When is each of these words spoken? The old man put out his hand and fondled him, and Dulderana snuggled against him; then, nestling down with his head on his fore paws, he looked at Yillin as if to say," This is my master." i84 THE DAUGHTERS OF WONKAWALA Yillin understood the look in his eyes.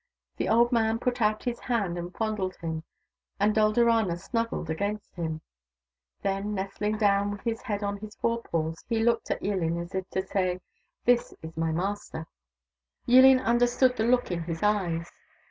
The 0.37 0.49
old 0.49 0.71
man 0.71 0.97
put 0.97 1.21
out 1.21 1.43
his 1.43 1.59
hand 1.59 1.95
and 1.95 2.11
fondled 2.11 2.55
him, 2.55 2.83
and 3.39 3.53
Dulderana 3.53 4.17
snuggled 4.17 4.67
against 4.71 5.13
him; 5.13 5.41
then, 6.23 6.55
nestling 6.55 6.97
down 6.97 7.29
with 7.29 7.41
his 7.41 7.61
head 7.61 7.83
on 7.83 7.97
his 7.97 8.15
fore 8.15 8.41
paws, 8.41 8.83
he 8.89 9.03
looked 9.03 9.29
at 9.29 9.43
Yillin 9.43 9.79
as 9.79 9.93
if 9.93 10.09
to 10.09 10.23
say," 10.25 10.59
This 11.05 11.35
is 11.43 11.55
my 11.55 11.71
master." 11.71 12.17
i84 12.17 12.17
THE 12.17 12.17
DAUGHTERS 12.17 12.65
OF 12.65 13.13
WONKAWALA 13.13 13.35
Yillin 13.35 13.45
understood 13.45 13.95
the 13.97 14.03
look 14.07 14.31
in 14.31 14.43
his 14.45 14.63
eyes. 14.63 15.11